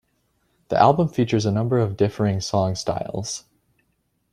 The 0.69 0.79
album 0.81 1.09
features 1.09 1.45
a 1.45 1.51
number 1.51 1.77
of 1.77 1.95
differing 1.95 2.41
song 2.41 2.73
styles. 2.73 3.43